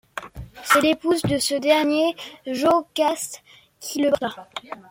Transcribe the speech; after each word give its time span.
C'est 0.63 0.81
l'épouse 0.81 1.21
de 1.21 1.37
ce 1.37 1.53
dernier, 1.53 2.15
Jocaste 2.47 3.43
qui 3.79 4.01
le 4.01 4.09
porta. 4.09 4.47